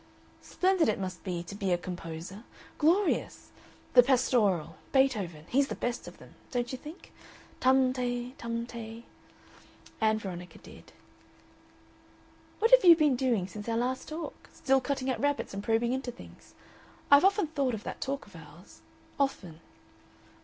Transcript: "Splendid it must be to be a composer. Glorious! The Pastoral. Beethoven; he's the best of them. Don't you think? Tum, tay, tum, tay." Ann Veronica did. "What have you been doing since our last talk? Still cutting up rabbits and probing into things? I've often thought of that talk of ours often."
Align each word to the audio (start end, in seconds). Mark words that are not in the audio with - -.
"Splendid 0.41 0.89
it 0.89 0.97
must 0.97 1.23
be 1.23 1.43
to 1.43 1.53
be 1.53 1.71
a 1.71 1.77
composer. 1.77 2.43
Glorious! 2.79 3.51
The 3.93 4.01
Pastoral. 4.01 4.77
Beethoven; 4.91 5.45
he's 5.47 5.67
the 5.67 5.75
best 5.75 6.07
of 6.07 6.17
them. 6.17 6.33
Don't 6.49 6.71
you 6.71 6.77
think? 6.79 7.13
Tum, 7.59 7.93
tay, 7.93 8.31
tum, 8.39 8.65
tay." 8.65 9.03
Ann 10.01 10.17
Veronica 10.17 10.57
did. 10.57 10.91
"What 12.57 12.71
have 12.71 12.83
you 12.83 12.95
been 12.95 13.15
doing 13.15 13.47
since 13.47 13.69
our 13.69 13.77
last 13.77 14.09
talk? 14.09 14.49
Still 14.51 14.81
cutting 14.81 15.07
up 15.11 15.19
rabbits 15.19 15.53
and 15.53 15.63
probing 15.63 15.93
into 15.93 16.11
things? 16.11 16.55
I've 17.11 17.23
often 17.23 17.45
thought 17.45 17.75
of 17.75 17.83
that 17.83 18.01
talk 18.01 18.25
of 18.25 18.35
ours 18.35 18.81
often." 19.19 19.59